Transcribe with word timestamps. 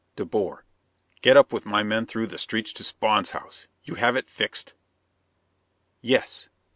De 0.15 0.25
Boer:"... 0.25 0.65
Get 1.21 1.37
up 1.37 1.53
with 1.53 1.63
my 1.67 1.83
men 1.83 2.07
through 2.07 2.25
the 2.25 2.39
streets 2.39 2.73
to 2.73 2.83
Spawn's 2.83 3.29
house? 3.29 3.67
You 3.83 3.93
have 3.93 4.15
it 4.15 4.31
fixed?" 4.31 4.73
"Yes. 6.01 6.49